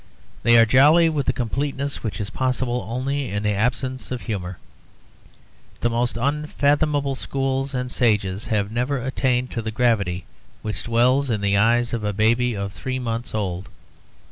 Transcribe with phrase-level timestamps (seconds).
[0.41, 4.57] They are jolly with the completeness which is possible only in the absence of humour.
[5.81, 10.25] The most unfathomable schools and sages have never attained to the gravity
[10.63, 13.69] which dwells in the eyes of a baby of three months old.